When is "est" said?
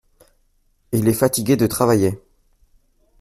1.07-1.13